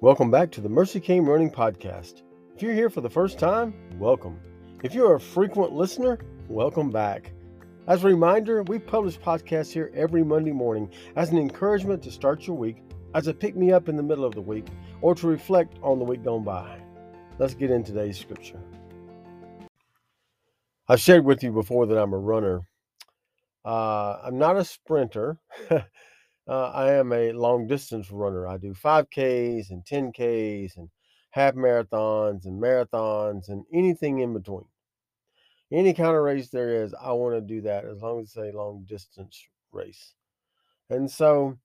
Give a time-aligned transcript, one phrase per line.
[0.00, 2.22] Welcome back to the Mercy Came Running Podcast.
[2.54, 4.38] If you're here for the first time, welcome.
[4.84, 7.32] If you're a frequent listener, welcome back.
[7.88, 12.46] As a reminder, we publish podcasts here every Monday morning as an encouragement to start
[12.46, 12.76] your week,
[13.14, 14.68] as a pick me up in the middle of the week,
[15.00, 16.80] or to reflect on the week gone by.
[17.40, 18.60] Let's get in today's scripture.
[20.86, 22.60] I've shared with you before that I'm a runner.
[23.64, 25.38] Uh, I'm not a sprinter.
[26.48, 28.46] Uh, I am a long distance runner.
[28.48, 30.88] I do 5Ks and 10Ks and
[31.30, 34.64] half marathons and marathons and anything in between.
[35.70, 38.36] Any kind of race there is, I want to do that as long as it's
[38.36, 40.14] a long distance race.
[40.90, 41.58] And so,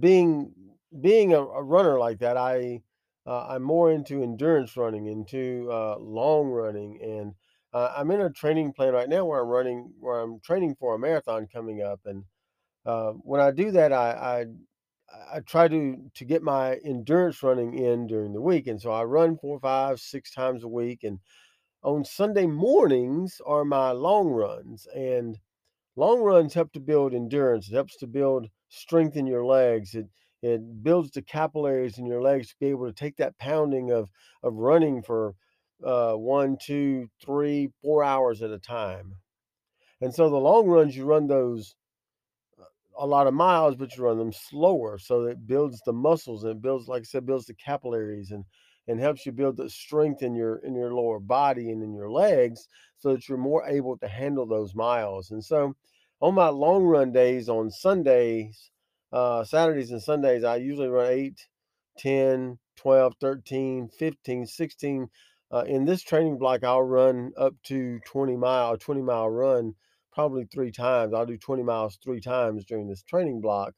[0.00, 0.52] being
[1.00, 2.82] being a, a runner like that, I
[3.26, 7.34] uh, I'm more into endurance running, into uh, long running, and
[7.72, 10.94] uh, I'm in a training plan right now where I'm running, where I'm training for
[10.94, 12.24] a marathon coming up, and
[12.86, 14.46] uh, when I do that, I, I
[15.36, 19.04] I try to to get my endurance running in during the week, and so I
[19.04, 21.04] run four, five, six times a week.
[21.04, 21.20] And
[21.82, 25.38] on Sunday mornings are my long runs, and
[25.96, 27.68] long runs help to build endurance.
[27.68, 29.94] It helps to build strength in your legs.
[29.94, 30.08] It
[30.42, 34.10] it builds the capillaries in your legs to be able to take that pounding of
[34.42, 35.34] of running for
[35.84, 39.16] uh, one, two, three, four hours at a time.
[40.00, 41.74] And so the long runs, you run those
[42.98, 44.98] a lot of miles, but you run them slower.
[44.98, 48.44] So it builds the muscles and builds, like I said, builds the capillaries and
[48.86, 52.10] and helps you build the strength in your in your lower body and in your
[52.10, 55.30] legs so that you're more able to handle those miles.
[55.30, 55.74] And so
[56.20, 58.70] on my long run days on Sundays,
[59.12, 61.48] uh, Saturdays and Sundays, I usually run 8,
[61.98, 65.08] 10, 12, 13, 15, 16.
[65.52, 69.74] Uh, in this training block, I'll run up to 20 mile, 20 mile run
[70.14, 71.12] probably three times.
[71.12, 73.74] I'll do 20 miles three times during this training block.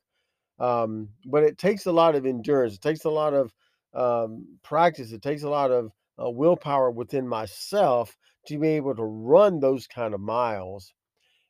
[0.58, 2.74] Um, but it takes a lot of endurance.
[2.74, 3.52] It takes a lot of
[3.94, 5.12] um, practice.
[5.12, 5.90] It takes a lot of
[6.22, 10.94] uh, willpower within myself to be able to run those kind of miles.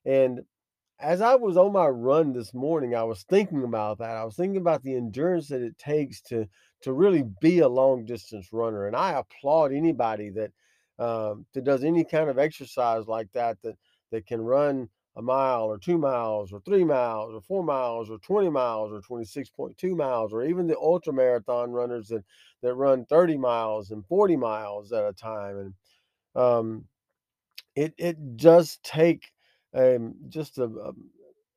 [0.04, 0.40] And
[0.98, 4.16] as I was on my run this morning, I was thinking about that.
[4.16, 6.46] I was thinking about the endurance that it takes to
[6.82, 8.86] to really be a long distance runner.
[8.86, 10.52] And I applaud anybody that
[10.98, 13.58] um, that does any kind of exercise like that.
[13.62, 13.76] That
[14.16, 18.18] that can run a mile or two miles or three miles or four miles or
[18.18, 22.24] 20 miles or 26.2 miles or even the ultra marathon runners that
[22.62, 25.74] that run 30 miles and 40 miles at a time and
[26.42, 26.84] um,
[27.74, 29.32] it it does take
[29.74, 30.92] um, just a, a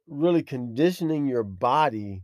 [0.07, 2.23] really conditioning your body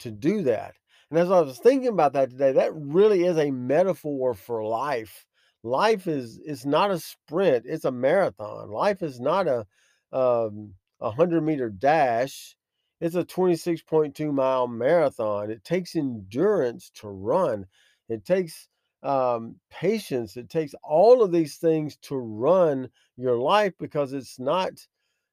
[0.00, 0.74] to do that
[1.10, 5.24] and as i was thinking about that today that really is a metaphor for life
[5.62, 8.70] life is is not a sprint it's a marathon.
[8.70, 9.66] Life is not a
[10.12, 12.56] um a 100 meter dash
[13.02, 15.50] it's a 26.2 mile marathon.
[15.50, 17.66] It takes endurance to run.
[18.08, 18.68] It takes
[19.02, 20.36] um, patience.
[20.36, 24.74] It takes all of these things to run your life because it's not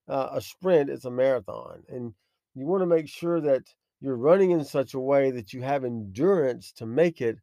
[0.08, 1.84] uh, a sprint it's a marathon.
[1.90, 2.16] And
[2.56, 3.64] you want to make sure that
[4.02, 7.38] you're running in such a way that you have endurance to make it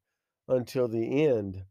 [0.49, 1.63] until the end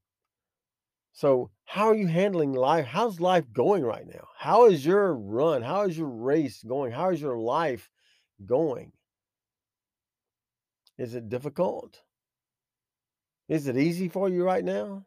[1.16, 2.86] so, how are you handling life?
[2.86, 4.28] How's life going right now?
[4.38, 5.62] How is your run?
[5.62, 6.92] How is your race going?
[6.92, 7.90] How is your life
[8.46, 8.92] going?
[10.98, 12.02] Is it difficult?
[13.48, 15.06] Is it easy for you right now?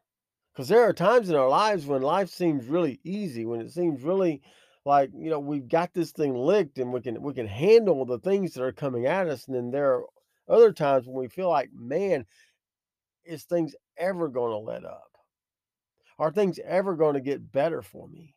[0.51, 4.01] Because there are times in our lives when life seems really easy, when it seems
[4.01, 4.41] really
[4.85, 8.17] like you know we've got this thing licked and we can we can handle the
[8.17, 9.45] things that are coming at us.
[9.45, 10.05] And then there are
[10.49, 12.25] other times when we feel like, man,
[13.25, 15.08] is things ever going to let up?
[16.19, 18.35] Are things ever going to get better for me?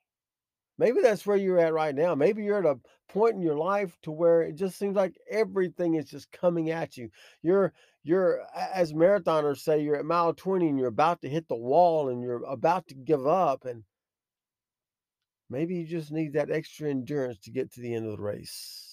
[0.79, 2.15] Maybe that's where you're at right now.
[2.15, 2.79] Maybe you're at a
[3.09, 6.97] point in your life to where it just seems like everything is just coming at
[6.97, 7.11] you.
[7.43, 7.73] You're
[8.05, 12.09] you're as marathoners say you're at mile 20 and you're about to hit the wall
[12.09, 13.85] and you're about to give up and
[15.51, 18.92] maybe you just need that extra endurance to get to the end of the race.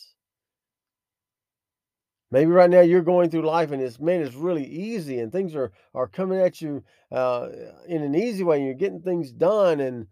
[2.31, 5.56] Maybe right now you're going through life and it's man, it's really easy and things
[5.56, 7.50] are are coming at you uh,
[7.88, 8.57] in an easy way.
[8.57, 10.07] And you're getting things done, and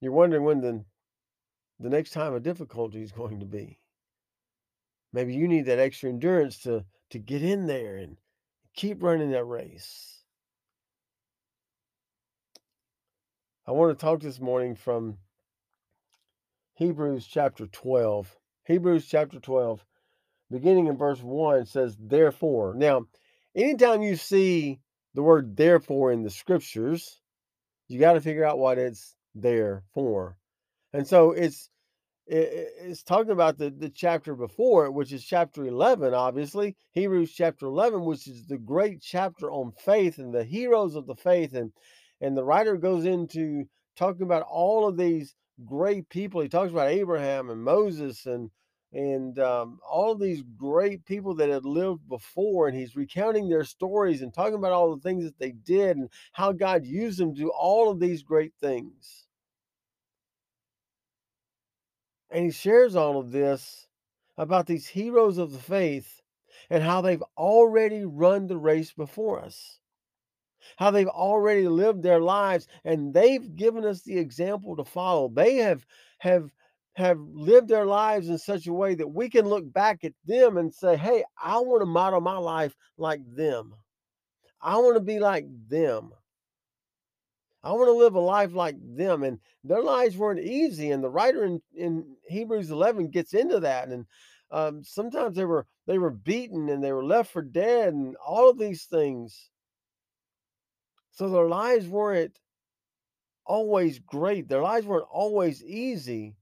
[0.00, 0.84] you're wondering when the
[1.78, 3.78] the next time of difficulty is going to be.
[5.12, 8.16] Maybe you need that extra endurance to to get in there and
[8.74, 10.22] keep running that race.
[13.66, 15.18] I want to talk this morning from
[16.74, 18.36] Hebrews chapter 12.
[18.64, 19.84] Hebrews chapter 12
[20.50, 22.74] beginning in verse 1 says, therefore.
[22.74, 23.06] Now,
[23.54, 24.80] anytime you see
[25.14, 27.20] the word therefore in the scriptures,
[27.88, 30.36] you got to figure out what it's there for.
[30.92, 31.70] And so it's
[32.28, 36.76] it's talking about the, the chapter before it, which is chapter 11, obviously.
[36.92, 41.14] Hebrews chapter 11, which is the great chapter on faith and the heroes of the
[41.14, 41.54] faith.
[41.54, 41.72] And,
[42.20, 43.66] and the writer goes into
[43.96, 46.40] talking about all of these great people.
[46.40, 48.50] He talks about Abraham and Moses and
[48.92, 54.22] and um, all these great people that had lived before, and he's recounting their stories
[54.22, 57.40] and talking about all the things that they did and how God used them to
[57.40, 59.26] do all of these great things.
[62.30, 63.86] And he shares all of this
[64.36, 66.20] about these heroes of the faith
[66.70, 69.78] and how they've already run the race before us,
[70.76, 75.28] how they've already lived their lives, and they've given us the example to follow.
[75.28, 75.86] They have
[76.18, 76.50] have
[76.96, 80.56] have lived their lives in such a way that we can look back at them
[80.56, 83.74] and say, "Hey, I want to model my life like them.
[84.60, 86.12] I want to be like them."
[87.66, 89.24] I want to live a life like them.
[89.24, 90.92] And their lives weren't easy.
[90.92, 93.88] And the writer in, in Hebrews 11 gets into that.
[93.88, 94.06] And
[94.52, 98.48] um, sometimes they were they were beaten and they were left for dead and all
[98.48, 99.50] of these things.
[101.10, 102.38] So their lives weren't
[103.44, 104.48] always great.
[104.48, 106.36] Their lives weren't always easy.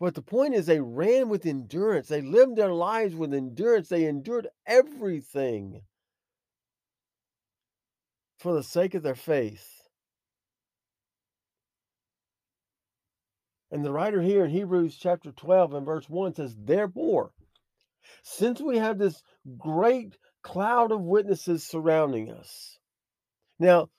[0.00, 2.08] But the point is, they ran with endurance.
[2.08, 3.90] They lived their lives with endurance.
[3.90, 5.82] They endured everything
[8.38, 9.68] for the sake of their faith.
[13.70, 17.32] And the writer here in Hebrews chapter 12 and verse 1 says, Therefore,
[18.22, 19.22] since we have this
[19.58, 22.78] great cloud of witnesses surrounding us.
[23.58, 23.90] Now,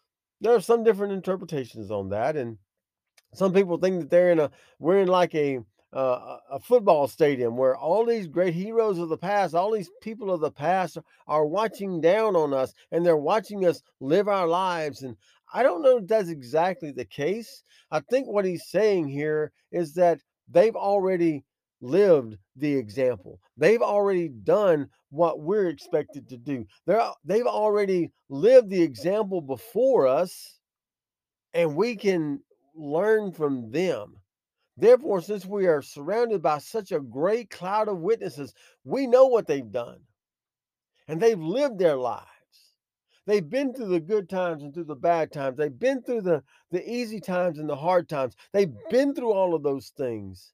[0.41, 2.57] there are some different interpretations on that, and
[3.35, 5.59] some people think that they're in a we're in like a
[5.93, 10.31] uh, a football stadium where all these great heroes of the past, all these people
[10.31, 10.97] of the past
[11.27, 15.01] are watching down on us and they're watching us live our lives.
[15.01, 15.17] And
[15.53, 17.63] I don't know if that's exactly the case.
[17.91, 21.43] I think what he's saying here is that they've already
[21.81, 23.39] lived the example.
[23.57, 26.65] They've already done what we're expected to do.
[26.85, 30.59] They're they've already lived the example before us
[31.53, 32.39] and we can
[32.75, 34.20] learn from them.
[34.81, 39.45] Therefore, since we are surrounded by such a great cloud of witnesses, we know what
[39.45, 39.99] they've done
[41.07, 42.25] and they've lived their lives.
[43.27, 45.57] They've been through the good times and through the bad times.
[45.57, 48.35] They've been through the, the easy times and the hard times.
[48.53, 50.51] They've been through all of those things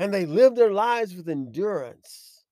[0.00, 2.42] and they live their lives with endurance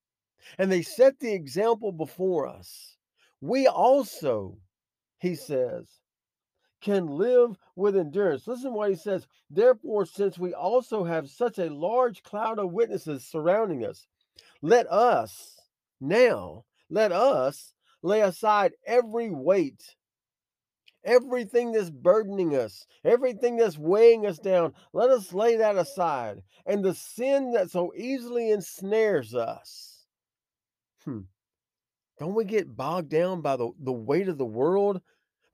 [0.56, 2.97] and they set the example before us.
[3.41, 4.56] We also,
[5.19, 5.88] he says,
[6.81, 8.47] can live with endurance.
[8.47, 9.27] Listen what he says.
[9.51, 14.07] Therefore, since we also have such a large cloud of witnesses surrounding us,
[14.63, 15.61] let us
[16.01, 19.97] now, let us lay aside every weight,
[21.05, 24.75] everything that's burdening us, everything that's weighing us down.
[24.93, 26.43] Let us lay that aside.
[26.67, 30.07] And the sin that so easily ensnares us.
[31.05, 31.23] Hmm.
[32.19, 35.01] Don't we get bogged down by the, the weight of the world?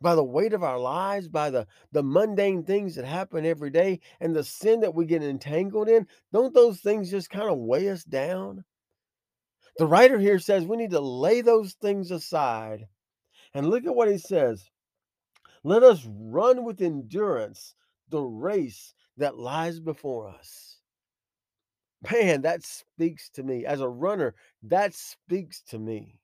[0.05, 4.01] By the weight of our lives, by the, the mundane things that happen every day,
[4.21, 7.89] and the sin that we get entangled in, don't those things just kind of weigh
[7.89, 8.65] us down?
[9.79, 12.87] The writer here says we need to lay those things aside.
[13.55, 14.69] And look at what he says
[15.65, 17.75] let us run with endurance
[18.11, 20.81] the race that lies before us.
[22.13, 23.65] Man, that speaks to me.
[23.65, 24.35] As a runner,
[24.65, 26.21] that speaks to me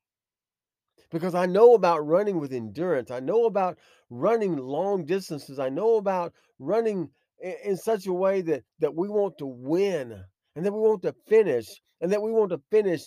[1.11, 3.11] because I know about running with endurance.
[3.11, 3.79] I know about
[4.11, 5.59] running long distances.
[5.59, 10.23] I know about running in, such a way that that we want to win
[10.57, 11.67] and that we want to finish
[12.01, 13.03] and that we want to finish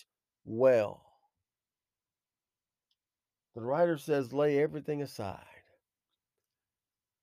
[0.46, 1.04] well.
[3.56, 5.40] The writer says, lay everything aside.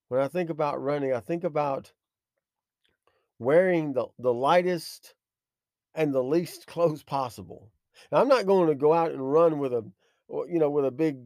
[0.09, 1.93] When I think about running, I think about
[3.39, 5.15] wearing the, the lightest
[5.95, 7.71] and the least clothes possible.
[8.11, 9.85] Now, I'm not going to go out and run with a
[10.31, 11.17] you know, with a big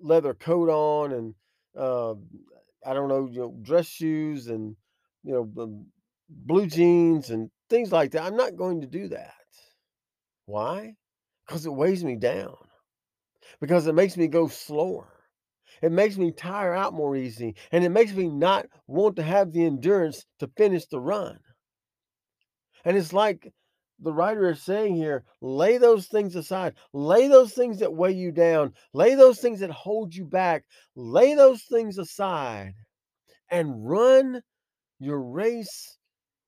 [0.00, 1.34] leather coat on and
[1.76, 2.14] uh,
[2.86, 4.76] I don't know, you know, dress shoes and
[5.24, 5.84] you know,
[6.28, 8.22] blue jeans and things like that.
[8.22, 9.34] I'm not going to do that.
[10.46, 10.94] Why?
[11.46, 12.56] Because it weighs me down.
[13.60, 15.12] Because it makes me go slower.
[15.82, 17.54] It makes me tire out more easy.
[17.70, 21.38] And it makes me not want to have the endurance to finish the run.
[22.84, 23.52] And it's like
[24.00, 26.74] the writer is saying here lay those things aside.
[26.92, 28.74] Lay those things that weigh you down.
[28.92, 30.64] Lay those things that hold you back.
[30.94, 32.74] Lay those things aside
[33.50, 34.42] and run
[35.00, 35.98] your race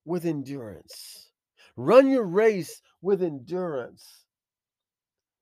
[0.05, 1.31] with endurance.
[1.77, 4.05] Run your race with endurance.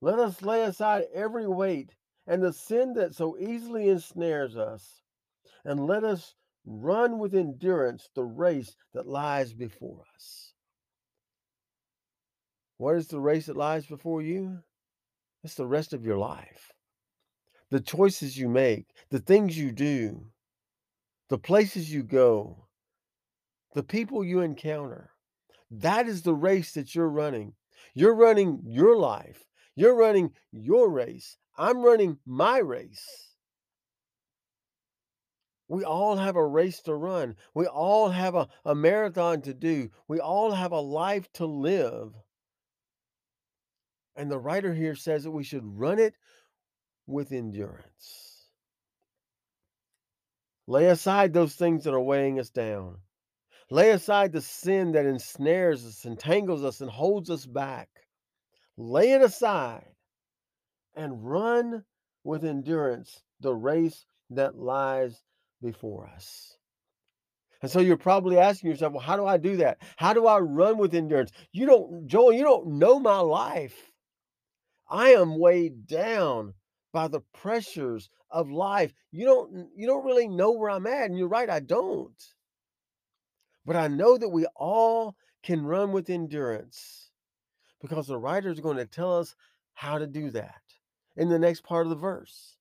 [0.01, 1.93] Let us lay aside every weight
[2.25, 5.01] and the sin that so easily ensnares us
[5.65, 6.35] and let us
[6.65, 10.48] run with endurance the race that lies before us
[12.79, 14.59] What is the race that lies before you?
[15.43, 16.71] It's the rest of your life.
[17.71, 20.27] The choices you make, the things you do,
[21.29, 22.67] the places you go,
[23.75, 25.11] the people you encounter.
[25.69, 27.51] That is the race that you're running.
[27.93, 29.43] You're running your life.
[29.75, 31.35] You're running your race.
[31.57, 33.35] I'm running my race.
[35.67, 37.35] We all have a race to run.
[37.53, 39.89] We all have a, a marathon to do.
[40.07, 42.13] We all have a life to live.
[44.19, 46.13] And the writer here says that we should run it
[47.07, 48.49] with endurance.
[50.67, 52.97] Lay aside those things that are weighing us down.
[53.71, 57.87] Lay aside the sin that ensnares us, entangles us, and holds us back.
[58.75, 59.87] Lay it aside
[60.97, 61.85] and run
[62.25, 65.23] with endurance the race that lies
[65.61, 66.57] before us.
[67.61, 69.77] And so you're probably asking yourself, well, how do I do that?
[69.95, 71.31] How do I run with endurance?
[71.53, 73.88] You don't, Joel, you don't know my life.
[74.89, 76.53] I am weighed down
[76.91, 78.93] by the pressures of life.
[79.11, 81.05] You don't you don't really know where I'm at.
[81.09, 82.21] And you're right, I don't.
[83.65, 87.11] But I know that we all can run with endurance
[87.81, 89.35] because the writer is going to tell us
[89.73, 90.61] how to do that
[91.15, 92.57] in the next part of the verse.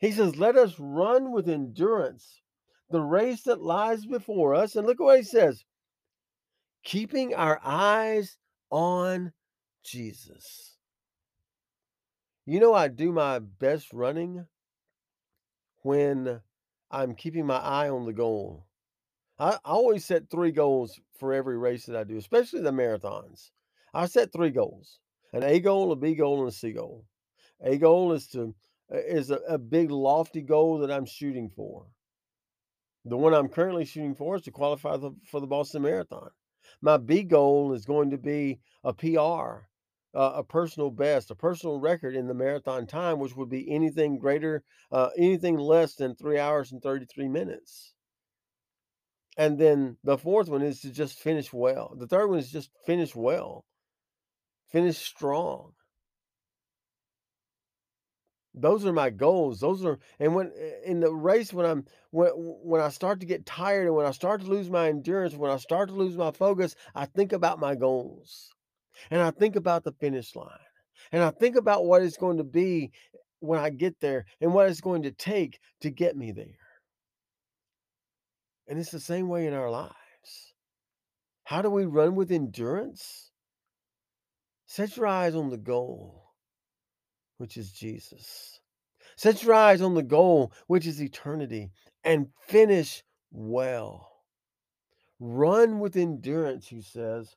[0.00, 2.42] He says, Let us run with endurance
[2.90, 4.76] the race that lies before us.
[4.76, 5.64] And look what he says
[6.84, 8.36] keeping our eyes
[8.70, 9.32] on
[9.84, 10.77] Jesus.
[12.48, 14.46] You know, I do my best running
[15.82, 16.40] when
[16.90, 18.64] I'm keeping my eye on the goal.
[19.38, 23.50] I, I always set three goals for every race that I do, especially the marathons.
[23.92, 24.98] I set three goals
[25.34, 27.04] an A goal, a B goal, and a C goal.
[27.60, 28.54] A goal is to
[28.90, 31.84] uh, is a, a big lofty goal that I'm shooting for.
[33.04, 36.30] The one I'm currently shooting for is to qualify the, for the Boston Marathon.
[36.80, 39.68] My B goal is going to be a PR,
[40.14, 44.18] uh, a personal best, a personal record in the marathon time, which would be anything
[44.18, 47.94] greater, uh, anything less than three hours and 33 minutes.
[49.36, 51.94] And then the fourth one is to just finish well.
[51.96, 53.64] The third one is just finish well,
[54.70, 55.72] finish strong
[58.60, 60.52] those are my goals those are and when
[60.84, 64.10] in the race when i'm when when i start to get tired and when i
[64.10, 67.60] start to lose my endurance when i start to lose my focus i think about
[67.60, 68.50] my goals
[69.10, 70.48] and i think about the finish line
[71.12, 72.90] and i think about what it's going to be
[73.40, 76.46] when i get there and what it's going to take to get me there
[78.66, 79.94] and it's the same way in our lives
[81.44, 83.30] how do we run with endurance
[84.66, 86.28] set your eyes on the goal
[87.38, 88.60] which is Jesus.
[89.16, 91.70] Set your eyes on the goal, which is eternity,
[92.04, 94.10] and finish well.
[95.18, 97.34] Run with endurance, he says,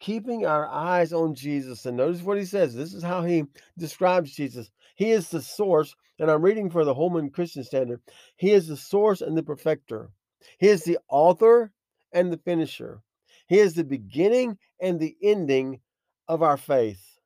[0.00, 1.86] keeping our eyes on Jesus.
[1.86, 2.74] And notice what he says.
[2.74, 3.44] This is how he
[3.76, 4.70] describes Jesus.
[4.96, 8.00] He is the source, and I'm reading for the Holman Christian Standard.
[8.36, 10.10] He is the source and the perfecter.
[10.58, 11.72] He is the author
[12.12, 13.00] and the finisher.
[13.48, 15.80] He is the beginning and the ending
[16.28, 17.18] of our faith.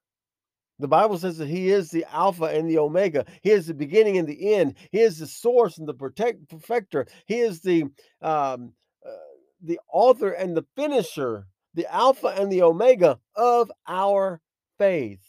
[0.79, 3.25] The Bible says that He is the Alpha and the Omega.
[3.43, 4.75] He is the beginning and the end.
[4.91, 7.07] He is the source and the protect, perfecter.
[7.27, 7.85] He is the
[8.21, 8.73] um,
[9.07, 9.13] uh,
[9.63, 14.41] the author and the finisher, the Alpha and the Omega of our
[14.79, 15.25] faith.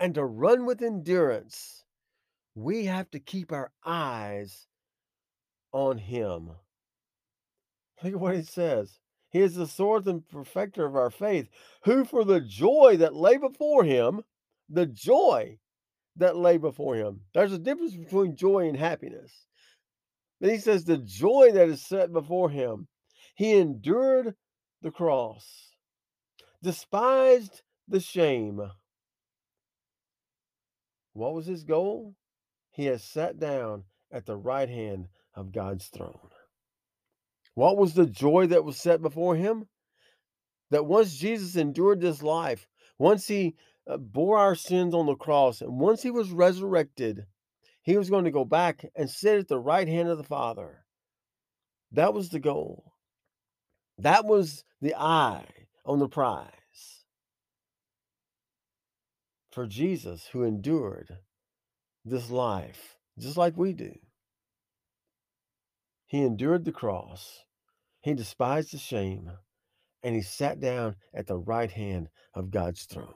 [0.00, 1.84] And to run with endurance,
[2.54, 4.66] we have to keep our eyes
[5.72, 6.50] on Him.
[8.02, 8.98] Look at what it says.
[9.30, 11.48] He is the source and perfecter of our faith,
[11.84, 14.22] who for the joy that lay before him,
[14.68, 15.58] the joy
[16.16, 17.20] that lay before him.
[17.34, 19.32] There's a difference between joy and happiness.
[20.40, 22.86] Then he says, the joy that is set before him,
[23.34, 24.34] he endured
[24.80, 25.70] the cross,
[26.62, 28.60] despised the shame.
[31.12, 32.14] What was his goal?
[32.70, 36.30] He has sat down at the right hand of God's throne.
[37.54, 39.66] What was the joy that was set before him?
[40.70, 42.66] That once Jesus endured this life,
[42.98, 43.54] once he
[43.88, 47.26] uh, bore our sins on the cross, and once he was resurrected,
[47.82, 50.84] he was going to go back and sit at the right hand of the Father.
[51.92, 52.93] That was the goal.
[53.98, 55.46] That was the eye
[55.84, 56.50] on the prize
[59.50, 61.18] for Jesus who endured
[62.04, 63.92] this life just like we do.
[66.06, 67.44] He endured the cross,
[68.00, 69.30] he despised the shame,
[70.02, 73.14] and he sat down at the right hand of God's throne.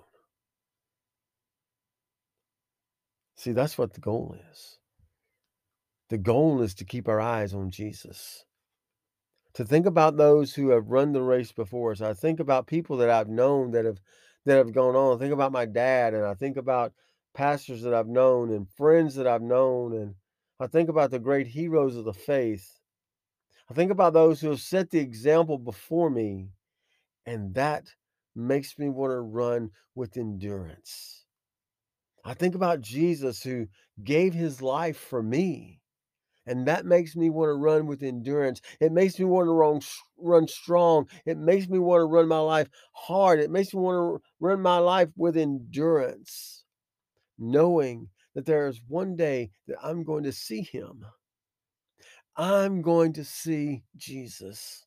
[3.37, 4.79] See, that's what the goal is.
[6.09, 8.45] The goal is to keep our eyes on Jesus.
[9.55, 12.01] To think about those who have run the race before us.
[12.01, 14.01] I think about people that I've known that have
[14.45, 15.17] that have gone on.
[15.17, 16.93] I think about my dad and I think about
[17.35, 20.15] pastors that I've known and friends that I've known and
[20.61, 22.79] I think about the great heroes of the faith.
[23.71, 26.49] I think about those who have set the example before me
[27.27, 27.85] and that
[28.35, 31.27] makes me want to run with endurance.
[32.25, 33.69] I think about Jesus who
[34.03, 35.78] gave his life for me.
[36.49, 38.63] And that makes me want to run with endurance.
[38.81, 39.81] It makes me want to run,
[40.17, 41.07] run strong.
[41.27, 43.39] It makes me want to run my life hard.
[43.39, 46.65] It makes me want to run my life with endurance,
[47.39, 51.05] knowing that there is one day that I'm going to see him.
[52.35, 54.87] I'm going to see Jesus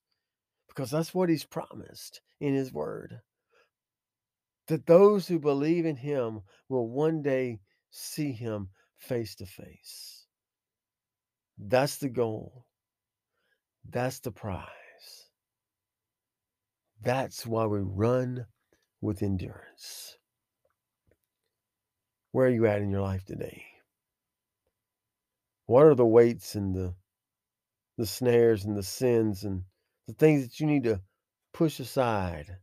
[0.67, 3.19] because that's what he's promised in his word.
[4.67, 7.59] That those who believe in him will one day
[7.91, 10.20] see him face to face.
[11.63, 12.65] That's the goal.
[13.87, 14.65] That's the prize.
[17.03, 18.47] That's why we run
[18.99, 20.17] with endurance.
[22.31, 23.63] Where are you at in your life today?
[25.67, 26.95] What are the weights and the
[27.97, 29.63] the snares and the sins and
[30.07, 31.01] the things that you need to
[31.53, 32.57] push aside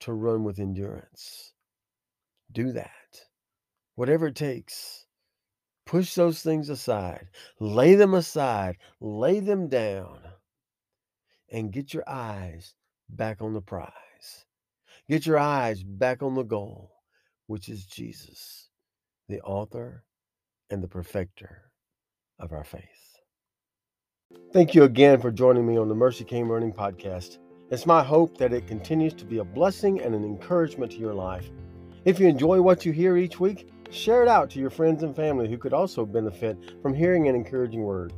[0.00, 1.52] to run with endurance?
[2.50, 3.26] Do that.
[3.96, 5.07] Whatever it takes.
[5.88, 7.28] Push those things aside,
[7.60, 10.18] lay them aside, lay them down,
[11.50, 12.74] and get your eyes
[13.08, 14.44] back on the prize.
[15.08, 16.92] Get your eyes back on the goal,
[17.46, 18.68] which is Jesus,
[19.30, 20.04] the author
[20.68, 21.70] and the perfecter
[22.38, 22.82] of our faith.
[24.52, 27.38] Thank you again for joining me on the Mercy Came Running podcast.
[27.70, 31.14] It's my hope that it continues to be a blessing and an encouragement to your
[31.14, 31.48] life.
[32.04, 35.16] If you enjoy what you hear each week, Share it out to your friends and
[35.16, 38.12] family who could also benefit from hearing an encouraging word.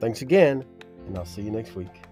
[0.00, 0.64] Thanks again,
[1.06, 2.07] and I'll see you next week.